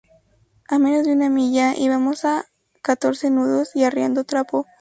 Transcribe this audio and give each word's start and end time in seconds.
a 0.67 0.79
menos 0.79 1.05
de 1.05 1.13
una 1.13 1.29
milla. 1.29 1.75
y 1.77 1.87
vamos 1.87 2.25
a 2.25 2.45
catorce 2.81 3.29
nudos 3.29 3.75
y 3.75 3.83
arriando 3.83 4.23
trapo. 4.23 4.65